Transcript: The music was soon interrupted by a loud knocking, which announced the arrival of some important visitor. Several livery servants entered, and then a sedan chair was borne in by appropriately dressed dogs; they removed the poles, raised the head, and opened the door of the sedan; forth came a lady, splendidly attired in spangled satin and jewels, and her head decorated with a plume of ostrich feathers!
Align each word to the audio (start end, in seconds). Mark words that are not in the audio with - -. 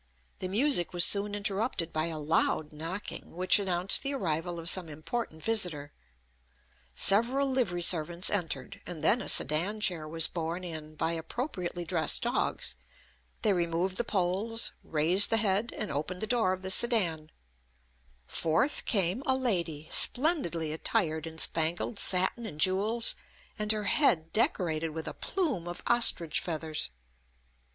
The 0.39 0.47
music 0.47 0.93
was 0.93 1.05
soon 1.05 1.35
interrupted 1.35 1.93
by 1.93 2.07
a 2.07 2.17
loud 2.17 2.73
knocking, 2.73 3.35
which 3.35 3.59
announced 3.59 4.01
the 4.01 4.15
arrival 4.15 4.59
of 4.59 4.67
some 4.67 4.89
important 4.89 5.43
visitor. 5.43 5.93
Several 6.95 7.47
livery 7.47 7.83
servants 7.83 8.31
entered, 8.31 8.81
and 8.87 9.03
then 9.03 9.21
a 9.21 9.29
sedan 9.29 9.79
chair 9.79 10.07
was 10.07 10.25
borne 10.25 10.63
in 10.63 10.95
by 10.95 11.11
appropriately 11.11 11.85
dressed 11.85 12.23
dogs; 12.23 12.75
they 13.43 13.53
removed 13.53 13.97
the 13.97 14.03
poles, 14.03 14.71
raised 14.83 15.29
the 15.29 15.37
head, 15.37 15.71
and 15.77 15.91
opened 15.91 16.19
the 16.23 16.25
door 16.25 16.51
of 16.51 16.63
the 16.63 16.71
sedan; 16.71 17.29
forth 18.25 18.85
came 18.85 19.21
a 19.27 19.35
lady, 19.37 19.87
splendidly 19.91 20.73
attired 20.73 21.27
in 21.27 21.37
spangled 21.37 21.99
satin 21.99 22.47
and 22.47 22.59
jewels, 22.59 23.13
and 23.59 23.71
her 23.71 23.83
head 23.83 24.33
decorated 24.33 24.89
with 24.89 25.07
a 25.07 25.13
plume 25.13 25.67
of 25.67 25.83
ostrich 25.85 26.39
feathers! 26.39 26.89